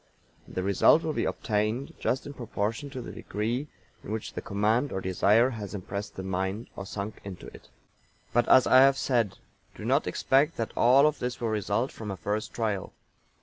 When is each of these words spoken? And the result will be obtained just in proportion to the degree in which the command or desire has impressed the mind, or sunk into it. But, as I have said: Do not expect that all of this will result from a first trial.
And 0.47 0.55
the 0.55 0.63
result 0.63 1.03
will 1.03 1.13
be 1.13 1.25
obtained 1.25 1.93
just 1.99 2.25
in 2.25 2.33
proportion 2.33 2.89
to 2.89 3.01
the 3.03 3.11
degree 3.11 3.67
in 4.03 4.11
which 4.11 4.33
the 4.33 4.41
command 4.41 4.91
or 4.91 4.99
desire 4.99 5.51
has 5.51 5.75
impressed 5.75 6.15
the 6.15 6.23
mind, 6.23 6.71
or 6.75 6.87
sunk 6.87 7.21
into 7.23 7.45
it. 7.53 7.69
But, 8.33 8.49
as 8.49 8.65
I 8.65 8.77
have 8.79 8.97
said: 8.97 9.37
Do 9.75 9.85
not 9.85 10.07
expect 10.07 10.57
that 10.57 10.73
all 10.75 11.05
of 11.05 11.19
this 11.19 11.39
will 11.39 11.49
result 11.49 11.91
from 11.91 12.09
a 12.09 12.17
first 12.17 12.51
trial. 12.51 12.93